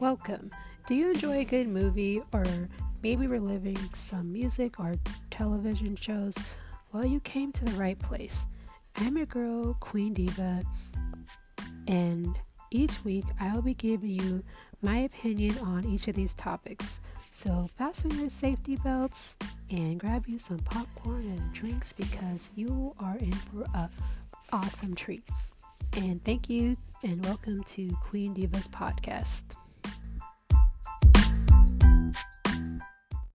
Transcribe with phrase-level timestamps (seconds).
[0.00, 0.52] Welcome.
[0.86, 2.44] Do you enjoy a good movie or
[3.02, 4.94] maybe reliving some music or
[5.28, 6.36] television shows?
[6.92, 8.46] Well, you came to the right place.
[8.94, 10.62] I'm your girl, Queen Diva,
[11.88, 12.38] and
[12.70, 14.44] each week I will be giving you
[14.82, 17.00] my opinion on each of these topics.
[17.32, 19.34] So fasten your safety belts
[19.68, 23.90] and grab you some popcorn and drinks because you are in for a
[24.52, 25.24] awesome treat.
[25.96, 29.56] And thank you and welcome to Queen Diva's podcast.